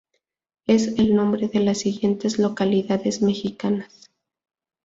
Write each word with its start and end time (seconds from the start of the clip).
Es 0.65 0.97
el 0.97 1.13
nombre 1.13 1.47
de 1.47 1.59
las 1.59 1.77
siguientes 1.77 2.39
localidades 2.39 3.21
mexicanas. 3.21 4.09